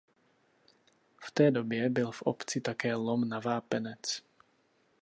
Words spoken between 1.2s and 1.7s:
V té